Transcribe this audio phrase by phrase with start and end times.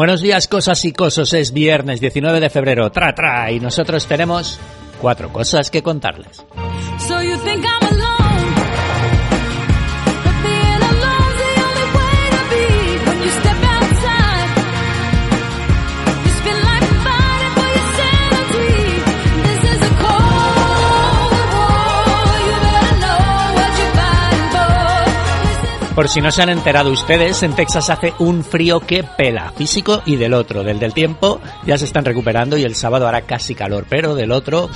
[0.00, 1.34] Buenos días, cosas y cosos.
[1.34, 2.90] Es viernes 19 de febrero.
[2.90, 3.52] Tra, tra.
[3.52, 4.58] Y nosotros tenemos
[4.98, 6.42] cuatro cosas que contarles.
[7.06, 8.09] So you think I'm
[25.94, 30.02] Por si no se han enterado ustedes, en Texas hace un frío que pela, físico
[30.06, 30.62] y del otro.
[30.62, 34.32] Del del tiempo ya se están recuperando y el sábado hará casi calor, pero del
[34.32, 34.70] otro...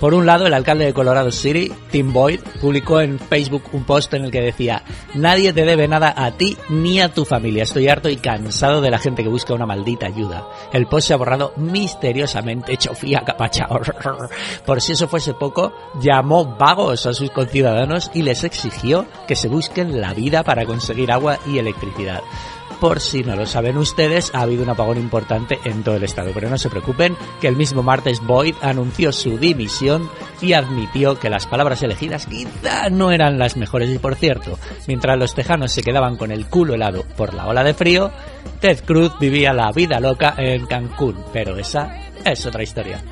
[0.00, 4.12] Por un lado, el alcalde de Colorado City, Tim Boyd, publicó en Facebook un post
[4.14, 4.82] en el que decía
[5.14, 7.62] Nadie te debe nada a ti ni a tu familia.
[7.62, 10.46] Estoy harto y cansado de la gente que busca una maldita ayuda.
[10.72, 13.80] El post se ha borrado misteriosamente, chofía capachao.
[14.66, 19.48] Por si eso fuese poco, llamó vagos a sus conciudadanos y les exigió que se
[19.48, 22.22] busquen la vida para conseguir agua y electricidad.
[22.80, 26.32] Por si no lo saben ustedes, ha habido un apagón importante en todo el estado,
[26.34, 29.83] pero no se preocupen que el mismo martes Boyd anunció su dimisión
[30.40, 33.90] y admitió que las palabras elegidas quizá no eran las mejores.
[33.90, 37.62] Y por cierto, mientras los tejanos se quedaban con el culo helado por la ola
[37.64, 38.10] de frío,
[38.60, 43.02] Ted Cruz vivía la vida loca en Cancún, pero esa es otra historia.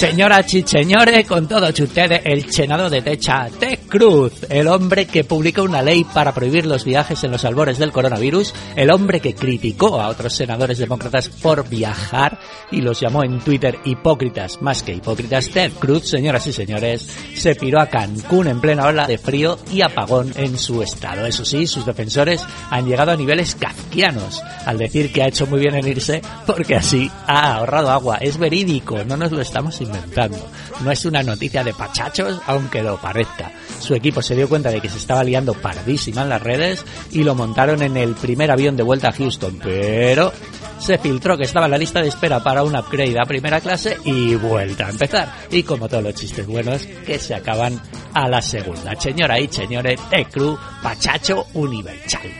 [0.00, 5.62] Señora Chicheñore, con todos ustedes, el chenado de techa, Ted Cruz, el hombre que publicó
[5.62, 10.00] una ley para prohibir los viajes en los albores del coronavirus, el hombre que criticó
[10.00, 12.38] a otros senadores demócratas por viajar
[12.70, 17.54] y los llamó en Twitter hipócritas, más que hipócritas, Ted Cruz, señoras y señores, se
[17.54, 21.26] piró a Cancún en plena ola de frío y apagón en su estado.
[21.26, 25.60] Eso sí, sus defensores han llegado a niveles kafkianos al decir que ha hecho muy
[25.60, 28.16] bien en irse porque así ha ahorrado agua.
[28.16, 29.78] Es verídico, no nos lo estamos
[30.80, 33.52] No es una noticia de pachachos, aunque lo parezca.
[33.78, 37.22] Su equipo se dio cuenta de que se estaba liando pardísima en las redes y
[37.22, 40.32] lo montaron en el primer avión de vuelta a Houston, pero
[40.78, 43.98] se filtró que estaba en la lista de espera para un upgrade a primera clase
[44.04, 45.32] y vuelta a empezar.
[45.50, 47.80] Y como todos los chistes buenos, que se acaban
[48.14, 48.98] a la segunda.
[48.98, 52.30] Señora y señores, de Cruz, Pachacho Universal.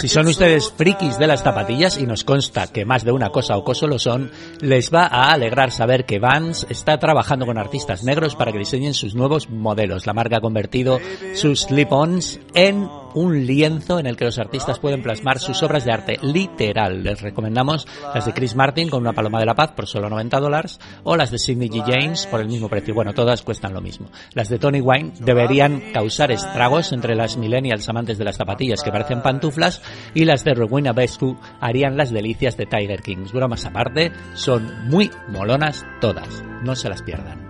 [0.00, 3.56] Si son ustedes frikis de las zapatillas, y nos consta que más de una cosa
[3.56, 4.30] o coso lo son,
[4.60, 8.94] les va a alegrar saber que Vans está trabajando con artistas negros para que diseñen
[8.94, 10.06] sus nuevos modelos.
[10.06, 10.98] La marca ha convertido
[11.34, 15.92] sus slip-ons en un lienzo en el que los artistas pueden plasmar sus obras de
[15.92, 17.02] arte literal.
[17.02, 20.40] Les recomendamos las de Chris Martin con una paloma de la paz por solo 90
[20.40, 21.82] dólares o las de Sidney G.
[21.84, 22.94] James por el mismo precio.
[22.94, 24.08] Bueno, todas cuestan lo mismo.
[24.34, 28.92] Las de Tony Wine deberían causar estragos entre las millennials amantes de las zapatillas que
[28.92, 29.82] parecen pantuflas
[30.14, 33.32] y las de Rowena Bescu harían las delicias de Tiger Kings.
[33.32, 36.42] Bromas aparte, son muy molonas todas.
[36.62, 37.41] No se las pierdan.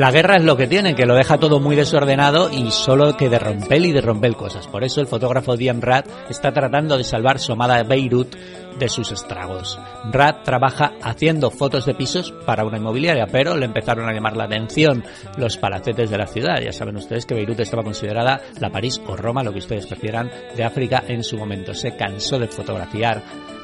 [0.00, 3.28] La guerra es lo que tiene, que lo deja todo muy desordenado y solo que
[3.28, 4.66] de romper y de romper cosas.
[4.66, 8.34] Por eso el fotógrafo Diane Rad está tratando de salvar su amada Beirut
[8.78, 9.78] de sus estragos.
[10.10, 14.44] Rad trabaja haciendo fotos de pisos para una inmobiliaria, pero le empezaron a llamar la
[14.44, 15.04] atención
[15.36, 16.62] los palacetes de la ciudad.
[16.64, 20.30] Ya saben ustedes que Beirut estaba considerada la París o Roma, lo que ustedes prefieran,
[20.56, 21.74] de África en su momento.
[21.74, 23.22] Se cansó de fotografiar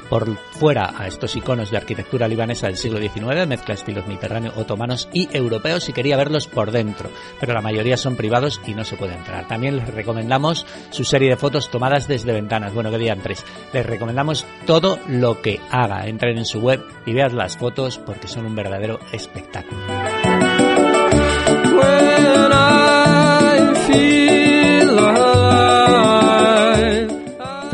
[0.09, 5.09] por fuera a estos iconos de arquitectura libanesa del siglo XIX, mezcla estilos mediterráneos, otomanos
[5.13, 8.97] y europeos y quería verlos por dentro, pero la mayoría son privados y no se
[8.97, 9.49] puede entrar.
[9.49, 13.45] También les recomendamos su serie de fotos tomadas desde ventanas, bueno, que digan tres.
[13.73, 16.07] Les recomendamos todo lo que haga.
[16.07, 20.16] Entren en su web y vean las fotos porque son un verdadero espectáculo.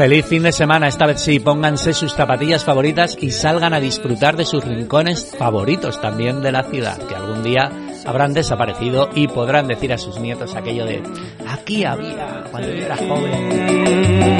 [0.02, 4.36] Feliz fin de semana, esta vez sí, pónganse sus zapatillas favoritas y salgan a disfrutar
[4.36, 7.70] de sus rincones favoritos también de la ciudad, que algún día
[8.04, 11.04] habrán desaparecido y podrán decir a sus nietos aquello de
[11.48, 14.31] aquí había cuando yo era joven.